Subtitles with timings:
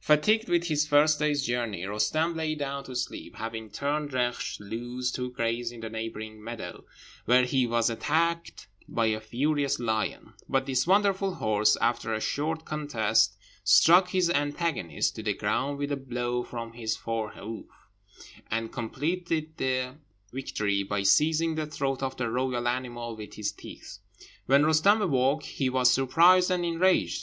[0.00, 5.10] Fatigued with his first day's journey, Roostem lay down to sleep, having turned Reksh loose
[5.12, 6.84] to graze in a neighbouring meadow,
[7.24, 12.66] where he was attacked by a furious lion; but this wonderful horse, after a short
[12.66, 17.64] contest, struck his antagonist to the ground with a blow from his fore hoof,
[18.50, 19.94] and completed the
[20.34, 24.00] victory by seizing the throat of the royal animal with his teeth.
[24.44, 27.16] When Roostem awoke, he was surprised and enraged.